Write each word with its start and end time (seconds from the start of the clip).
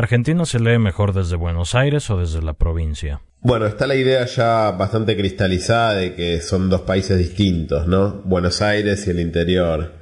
¿Argentina 0.00 0.46
se 0.46 0.58
lee 0.60 0.78
mejor 0.78 1.12
desde 1.12 1.36
Buenos 1.36 1.74
Aires 1.74 2.08
o 2.08 2.16
desde 2.16 2.40
la 2.40 2.54
provincia? 2.54 3.20
Bueno, 3.42 3.66
está 3.66 3.86
la 3.86 3.96
idea 3.96 4.24
ya 4.24 4.70
bastante 4.70 5.14
cristalizada 5.14 5.92
de 5.92 6.14
que 6.14 6.40
son 6.40 6.70
dos 6.70 6.80
países 6.80 7.18
distintos, 7.18 7.86
¿no? 7.86 8.22
Buenos 8.24 8.62
Aires 8.62 9.06
y 9.06 9.10
el 9.10 9.20
interior. 9.20 9.92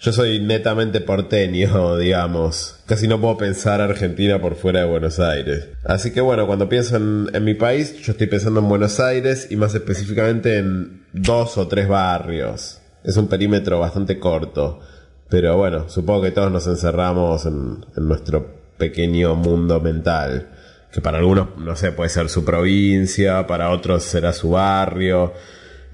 Yo 0.00 0.14
soy 0.14 0.40
netamente 0.40 1.02
porteño, 1.02 1.96
digamos. 1.98 2.80
Casi 2.86 3.06
no 3.06 3.20
puedo 3.20 3.36
pensar 3.36 3.82
Argentina 3.82 4.40
por 4.40 4.54
fuera 4.54 4.80
de 4.80 4.86
Buenos 4.86 5.20
Aires. 5.20 5.68
Así 5.84 6.10
que 6.10 6.22
bueno, 6.22 6.46
cuando 6.46 6.70
pienso 6.70 6.96
en, 6.96 7.44
mi 7.44 7.52
país, 7.52 8.00
yo 8.00 8.12
estoy 8.12 8.28
pensando 8.28 8.60
en 8.60 8.68
Buenos 8.70 8.98
Aires 8.98 9.48
y 9.50 9.56
más 9.56 9.74
específicamente 9.74 10.56
en 10.56 11.04
dos 11.12 11.58
o 11.58 11.68
tres 11.68 11.86
barrios. 11.86 12.80
Es 13.04 13.18
un 13.18 13.28
perímetro 13.28 13.78
bastante 13.78 14.18
corto. 14.18 14.80
Pero 15.28 15.58
bueno, 15.58 15.90
supongo 15.90 16.22
que 16.22 16.30
todos 16.30 16.50
nos 16.50 16.66
encerramos 16.66 17.44
en, 17.44 17.84
en 17.94 18.08
nuestro 18.08 18.63
pequeño 18.76 19.34
mundo 19.34 19.80
mental. 19.80 20.50
Que 20.92 21.00
para 21.00 21.18
algunos, 21.18 21.56
no 21.58 21.74
sé, 21.76 21.92
puede 21.92 22.10
ser 22.10 22.28
su 22.28 22.44
provincia, 22.44 23.46
para 23.46 23.70
otros 23.70 24.04
será 24.04 24.32
su 24.32 24.50
barrio, 24.50 25.32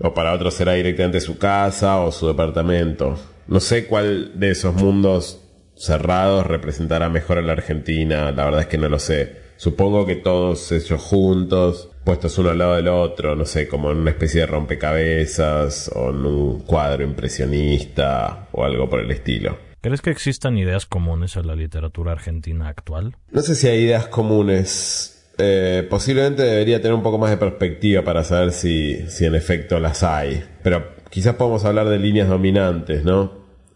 o 0.00 0.14
para 0.14 0.32
otros 0.32 0.54
será 0.54 0.72
directamente 0.72 1.20
su 1.20 1.38
casa 1.38 2.00
o 2.00 2.12
su 2.12 2.26
departamento. 2.28 3.18
No 3.46 3.60
sé 3.60 3.86
cuál 3.86 4.38
de 4.38 4.50
esos 4.50 4.74
mundos 4.74 5.40
cerrados 5.76 6.46
representará 6.46 7.08
mejor 7.08 7.38
a 7.38 7.42
la 7.42 7.52
Argentina, 7.52 8.30
la 8.32 8.44
verdad 8.44 8.60
es 8.60 8.66
que 8.66 8.78
no 8.78 8.88
lo 8.88 8.98
sé. 8.98 9.40
Supongo 9.56 10.06
que 10.06 10.16
todos 10.16 10.72
ellos 10.72 11.00
juntos, 11.02 11.90
puestos 12.04 12.38
uno 12.38 12.50
al 12.50 12.58
lado 12.58 12.76
del 12.76 12.88
otro, 12.88 13.36
no 13.36 13.44
sé, 13.44 13.68
como 13.68 13.90
en 13.90 13.98
una 13.98 14.10
especie 14.10 14.40
de 14.40 14.46
rompecabezas 14.46 15.90
o 15.94 16.10
en 16.10 16.24
un 16.24 16.60
cuadro 16.60 17.04
impresionista 17.04 18.48
o 18.52 18.64
algo 18.64 18.88
por 18.88 19.00
el 19.00 19.10
estilo. 19.10 19.69
¿Crees 19.80 20.02
que 20.02 20.10
existan 20.10 20.58
ideas 20.58 20.84
comunes 20.84 21.36
en 21.36 21.46
la 21.46 21.56
literatura 21.56 22.12
argentina 22.12 22.68
actual? 22.68 23.16
No 23.30 23.40
sé 23.40 23.54
si 23.54 23.66
hay 23.66 23.84
ideas 23.84 24.08
comunes. 24.08 25.32
Eh, 25.38 25.86
posiblemente 25.88 26.42
debería 26.42 26.82
tener 26.82 26.92
un 26.92 27.02
poco 27.02 27.16
más 27.16 27.30
de 27.30 27.38
perspectiva 27.38 28.02
para 28.04 28.22
saber 28.22 28.52
si, 28.52 29.08
si 29.08 29.24
en 29.24 29.34
efecto 29.34 29.80
las 29.80 30.02
hay. 30.02 30.44
Pero 30.62 30.94
quizás 31.08 31.36
podemos 31.36 31.64
hablar 31.64 31.88
de 31.88 31.98
líneas 31.98 32.28
dominantes, 32.28 33.04
¿no? 33.04 33.32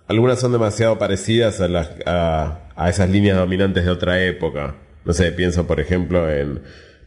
Algunas 0.07 0.39
son 0.39 0.53
demasiado 0.53 0.99
parecidas 0.99 1.63
a, 1.63 1.69
las, 1.69 1.91
a, 2.05 2.69
a 2.77 2.91
esas 2.91 3.09
líneas 3.09 3.39
dominantes 3.39 3.87
de 3.87 3.91
otra 3.91 4.23
época. 4.23 4.77
No 5.07 5.15
sé, 5.15 5.33
pienso 5.33 5.67
por 5.67 5.81
ejemplo 5.81 6.31
en 6.31 6.61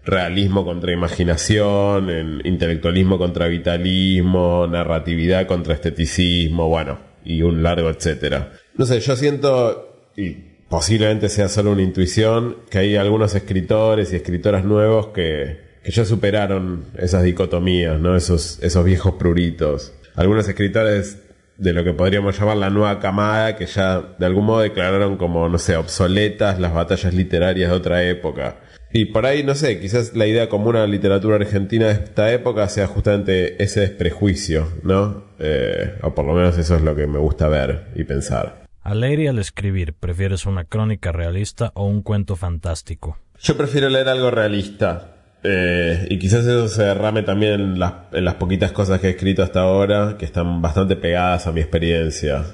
realismo 0.03 0.65
contra 0.65 0.91
imaginación, 0.91 2.09
en 2.09 2.41
intelectualismo 2.45 3.19
contra 3.19 3.47
vitalismo, 3.47 4.65
narratividad 4.65 5.45
contra 5.45 5.75
esteticismo, 5.75 6.67
bueno, 6.67 6.99
y 7.23 7.43
un 7.43 7.61
largo 7.61 7.89
etcétera. 7.89 8.53
No 8.77 8.85
sé, 8.85 8.99
yo 8.99 9.15
siento, 9.15 10.11
y 10.15 10.31
posiblemente 10.69 11.29
sea 11.29 11.49
solo 11.49 11.71
una 11.71 11.81
intuición, 11.81 12.57
que 12.69 12.77
hay 12.77 12.95
algunos 12.95 13.33
escritores 13.33 14.13
y 14.13 14.17
escritoras 14.17 14.65
nuevos 14.65 15.07
que, 15.07 15.61
que 15.83 15.91
ya 15.91 16.05
superaron 16.05 16.85
esas 16.97 17.23
dicotomías, 17.23 17.99
¿no? 17.99 18.15
Esos, 18.15 18.59
esos 18.61 18.85
viejos 18.85 19.15
pruritos. 19.15 19.93
Algunos 20.15 20.47
escritores 20.47 21.23
de 21.57 21.73
lo 21.73 21.83
que 21.83 21.93
podríamos 21.93 22.39
llamar 22.39 22.57
la 22.57 22.69
nueva 22.69 22.99
camada 22.99 23.55
que 23.55 23.65
ya 23.65 24.15
de 24.19 24.25
algún 24.25 24.45
modo 24.45 24.61
declararon 24.61 25.17
como, 25.17 25.49
no 25.49 25.57
sé, 25.57 25.75
obsoletas 25.75 26.59
las 26.59 26.73
batallas 26.73 27.13
literarias 27.13 27.71
de 27.71 27.75
otra 27.75 28.03
época. 28.03 28.57
Y 28.93 29.05
por 29.05 29.25
ahí, 29.25 29.43
no 29.43 29.55
sé, 29.55 29.79
quizás 29.79 30.15
la 30.15 30.27
idea 30.27 30.49
común 30.49 30.75
a 30.75 30.81
la 30.81 30.87
literatura 30.87 31.35
argentina 31.35 31.87
de 31.87 31.93
esta 31.93 32.31
época 32.31 32.69
sea 32.69 32.87
justamente 32.87 33.61
ese 33.61 33.81
desprejuicio, 33.81 34.67
¿no? 34.83 35.25
Eh, 35.39 35.95
o 36.03 36.13
por 36.13 36.25
lo 36.25 36.33
menos 36.33 36.57
eso 36.57 36.75
es 36.75 36.81
lo 36.81 36.95
que 36.95 37.07
me 37.07 37.19
gusta 37.19 37.47
ver 37.47 37.87
y 37.95 38.03
pensar. 38.03 38.66
Al 38.87 39.01
leer 39.01 39.19
y 39.19 39.27
al 39.27 39.37
escribir, 39.37 39.91
¿prefieres 39.91 40.45
una 40.45 40.63
crónica 40.63 41.11
realista 41.11 41.73
o 41.75 41.85
un 41.85 42.01
cuento 42.01 42.37
fantástico? 42.37 43.17
Yo 43.37 43.57
prefiero 43.57 43.89
leer 43.89 44.07
algo 44.07 44.31
realista. 44.31 45.13
Eh, 45.43 46.07
y 46.09 46.17
quizás 46.17 46.45
eso 46.45 46.69
se 46.69 46.83
derrame 46.83 47.23
también 47.23 47.59
en 47.59 47.79
las, 47.79 47.93
en 48.13 48.23
las 48.23 48.35
poquitas 48.35 48.71
cosas 48.71 49.01
que 49.01 49.07
he 49.07 49.09
escrito 49.09 49.43
hasta 49.43 49.59
ahora, 49.59 50.15
que 50.17 50.23
están 50.23 50.61
bastante 50.61 50.95
pegadas 50.95 51.47
a 51.47 51.51
mi 51.51 51.59
experiencia. 51.59 52.45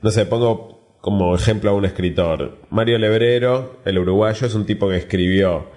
No 0.00 0.12
sé, 0.12 0.26
pongo 0.26 0.96
como 1.00 1.34
ejemplo 1.34 1.70
a 1.70 1.74
un 1.74 1.84
escritor. 1.84 2.60
Mario 2.70 2.96
Lebrero, 2.96 3.80
el 3.84 3.98
uruguayo, 3.98 4.46
es 4.46 4.54
un 4.54 4.66
tipo 4.66 4.88
que 4.88 4.96
escribió 4.96 5.72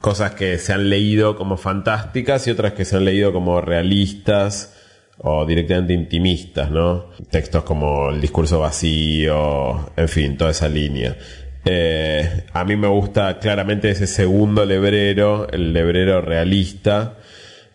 cosas 0.00 0.30
que 0.30 0.56
se 0.56 0.72
han 0.72 0.88
leído 0.88 1.36
como 1.36 1.58
fantásticas 1.58 2.46
y 2.46 2.50
otras 2.50 2.72
que 2.72 2.86
se 2.86 2.96
han 2.96 3.04
leído 3.04 3.30
como 3.34 3.60
realistas 3.60 4.79
o 5.22 5.44
directamente 5.44 5.92
intimistas, 5.92 6.70
¿no? 6.70 7.10
Textos 7.30 7.64
como 7.64 8.10
el 8.10 8.20
discurso 8.20 8.60
vacío, 8.60 9.90
en 9.96 10.08
fin, 10.08 10.36
toda 10.36 10.50
esa 10.50 10.68
línea. 10.68 11.16
Eh, 11.64 12.44
a 12.52 12.64
mí 12.64 12.76
me 12.76 12.88
gusta 12.88 13.38
claramente 13.38 13.90
ese 13.90 14.06
segundo 14.06 14.64
lebrero, 14.64 15.46
el 15.50 15.72
lebrero 15.72 16.22
realista. 16.22 17.18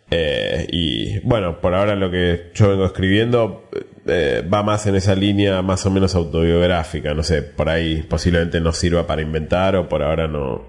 Eh, 0.09 0.67
y 0.71 1.19
bueno, 1.19 1.61
por 1.61 1.75
ahora 1.75 1.95
lo 1.95 2.09
que 2.09 2.51
yo 2.53 2.69
vengo 2.69 2.85
escribiendo 2.85 3.69
eh, 4.07 4.47
va 4.51 4.61
más 4.63 4.85
en 4.85 4.95
esa 4.95 5.15
línea 5.15 5.61
más 5.61 5.85
o 5.85 5.91
menos 5.91 6.15
autobiográfica. 6.15 7.13
No 7.13 7.21
sé, 7.23 7.43
por 7.43 7.69
ahí 7.69 8.03
posiblemente 8.03 8.59
no 8.59 8.71
sirva 8.71 9.05
para 9.05 9.21
inventar 9.21 9.75
o 9.75 9.87
por 9.87 10.01
ahora 10.01 10.27
no, 10.27 10.63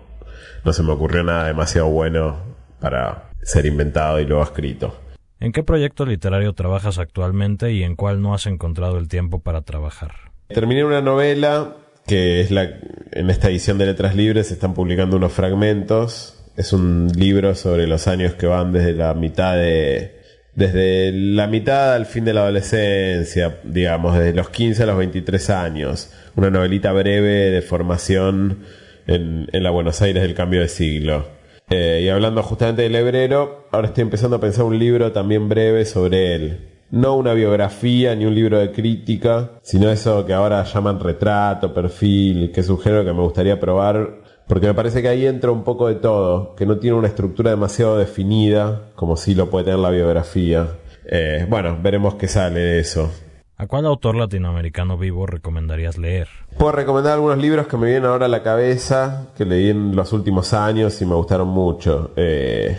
no 0.65 0.73
se 0.73 0.83
me 0.83 0.93
ocurrió 0.93 1.23
nada 1.23 1.47
demasiado 1.47 1.89
bueno 1.89 2.57
para 2.81 3.31
ser 3.43 3.65
inventado 3.65 4.21
y 4.21 4.27
luego 4.27 4.43
escrito. 4.43 5.06
¿En 5.39 5.53
qué 5.53 5.63
proyecto 5.63 6.07
literario 6.07 6.55
trabajas 6.55 6.99
actualmente 6.99 7.73
y 7.73 7.83
en 7.83 7.95
cuál 7.95 8.23
no 8.23 8.35
has 8.35 8.47
encontrado 8.47 8.99
el 8.99 9.09
tiempo 9.09 9.41
para 9.41 9.63
trabajar? 9.63 10.13
Terminé 10.49 10.85
una 10.85 11.03
novela 11.03 11.77
que 12.07 12.41
es 12.41 12.51
la 12.51 12.71
en 13.13 13.31
esta 13.31 13.49
edición 13.49 13.79
de 13.79 13.87
Letras 13.87 14.15
Libres 14.15 14.49
se 14.49 14.55
están 14.55 14.75
publicando 14.75 15.17
unos 15.17 15.33
fragmentos. 15.33 16.39
Es 16.57 16.73
un 16.73 17.09
libro 17.17 17.55
sobre 17.55 17.87
los 17.87 18.07
años 18.07 18.35
que 18.35 18.47
van 18.47 18.73
desde 18.73 18.93
la 18.93 19.13
mitad 19.15 19.57
de 19.57 20.17
desde 20.55 21.13
la 21.13 21.47
mitad 21.49 21.95
al 21.95 22.07
fin 22.07 22.25
de 22.25 22.33
la 22.33 22.43
adolescencia, 22.43 23.61
digamos, 23.63 24.17
desde 24.19 24.33
los 24.33 24.49
15 24.49 24.85
a 24.85 24.87
los 24.87 24.97
23 24.97 25.51
años. 25.51 26.13
Una 26.35 26.49
novelita 26.49 26.93
breve 26.93 27.51
de 27.51 27.61
formación 27.61 28.61
en, 29.07 29.49
en 29.53 29.63
la 29.63 29.71
Buenos 29.71 30.01
Aires 30.01 30.23
del 30.23 30.35
cambio 30.35 30.63
de 30.63 30.69
siglo. 30.69 31.36
Eh, 31.69 32.03
y 32.05 32.09
hablando 32.09 32.45
justamente 32.45 32.83
del 32.83 32.95
hebrero, 32.95 33.67
ahora 33.73 33.89
estoy 33.89 34.03
empezando 34.03 34.37
a 34.37 34.41
pensar 34.41 34.65
un 34.65 34.79
libro 34.79 35.11
también 35.11 35.49
breve 35.49 35.85
sobre 35.85 36.35
él. 36.35 36.71
No 36.91 37.17
una 37.17 37.33
biografía 37.33 38.15
ni 38.15 38.25
un 38.25 38.37
libro 38.37 38.61
de 38.61 38.71
crítica, 38.71 39.59
sino 39.63 39.91
eso 39.91 40.25
que 40.25 40.33
ahora 40.33 40.63
llaman 40.63 41.01
retrato, 41.01 41.75
perfil, 41.75 42.53
que 42.53 42.61
es 42.61 42.69
un 42.69 42.79
género 42.79 43.05
que 43.05 43.13
me 43.13 43.23
gustaría 43.23 43.59
probar, 43.59 44.23
porque 44.47 44.69
me 44.69 44.75
parece 44.75 45.03
que 45.03 45.09
ahí 45.09 45.27
entra 45.27 45.51
un 45.51 45.65
poco 45.65 45.89
de 45.89 45.97
todo, 45.97 46.55
que 46.55 46.67
no 46.67 46.79
tiene 46.79 46.97
una 46.97 47.09
estructura 47.09 47.51
demasiado 47.51 47.99
definida, 47.99 48.93
como 48.95 49.17
si 49.17 49.35
lo 49.35 49.51
puede 49.51 49.65
tener 49.65 49.81
la 49.81 49.91
biografía. 49.91 50.69
Eh, 51.05 51.47
bueno, 51.49 51.77
veremos 51.83 52.15
qué 52.15 52.29
sale 52.29 52.61
de 52.61 52.79
eso. 52.79 53.11
¿A 53.59 53.67
cuál 53.67 53.87
autor 53.87 54.17
latinoamericano 54.17 54.99
vivo 54.99 55.27
recomendarías 55.27 55.97
leer? 55.97 56.29
Puedo 56.59 56.73
recomendar 56.73 57.15
algunos 57.15 57.39
libros 57.39 57.67
que 57.67 57.79
me 57.79 57.87
vienen 57.87 58.05
ahora 58.05 58.27
a 58.27 58.29
la 58.29 58.43
cabeza, 58.43 59.29
que 59.35 59.47
leí 59.47 59.71
en 59.71 59.97
los 59.97 60.13
últimos 60.13 60.53
años 60.53 61.01
y 61.01 61.07
me 61.07 61.15
gustaron 61.15 61.49
mucho. 61.49 62.13
Eh, 62.17 62.77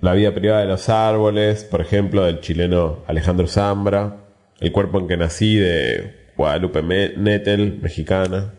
la 0.00 0.14
vida 0.14 0.32
privada 0.32 0.60
de 0.60 0.68
los 0.68 0.88
árboles, 0.88 1.64
por 1.64 1.80
ejemplo, 1.80 2.22
del 2.22 2.40
chileno 2.40 2.98
Alejandro 3.08 3.48
Zambra. 3.48 4.18
El 4.60 4.70
cuerpo 4.70 5.00
en 5.00 5.08
que 5.08 5.16
nací, 5.16 5.56
de 5.56 6.30
Guadalupe 6.36 6.80
Nettel, 6.82 7.80
mexicana. 7.82 8.54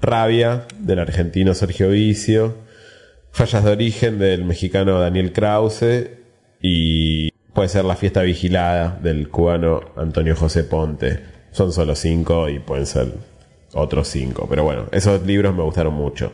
Rabia, 0.00 0.68
del 0.78 1.00
argentino 1.00 1.52
Sergio 1.52 1.88
Vicio. 1.88 2.58
Fallas 3.32 3.64
de 3.64 3.72
origen, 3.72 4.20
del 4.20 4.44
mexicano 4.44 5.00
Daniel 5.00 5.32
Krause. 5.32 6.12
Y 6.62 7.07
puede 7.58 7.68
ser 7.70 7.84
La 7.84 7.96
fiesta 7.96 8.22
vigilada, 8.22 9.00
del 9.02 9.30
cubano 9.30 9.80
Antonio 9.96 10.36
José 10.36 10.62
Ponte. 10.62 11.18
Son 11.50 11.72
solo 11.72 11.96
cinco 11.96 12.48
y 12.48 12.60
pueden 12.60 12.86
ser 12.86 13.08
otros 13.74 14.06
cinco. 14.06 14.46
Pero 14.48 14.62
bueno, 14.62 14.84
esos 14.92 15.26
libros 15.26 15.56
me 15.56 15.64
gustaron 15.64 15.92
mucho. 15.92 16.30